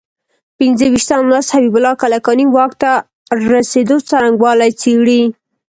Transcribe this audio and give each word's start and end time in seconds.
پنځه 0.57 0.85
ویشتم 0.93 1.23
لوست 1.31 1.49
حبیب 1.55 1.73
الله 1.77 1.93
کلکاني 2.03 2.45
واک 2.55 2.71
ته 2.81 2.91
رسېدو 3.51 3.97
څرنګوالی 4.09 4.71
څېړي. 4.81 5.21